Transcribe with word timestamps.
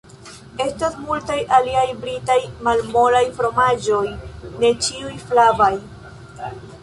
Estas 0.63 0.95
multaj 1.09 1.35
aliaj 1.57 1.83
britaj 2.05 2.37
malmolaj 2.67 3.21
fromaĝoj, 3.39 4.01
ne 4.63 4.71
ĉiuj 4.87 5.13
flavaj. 5.27 5.71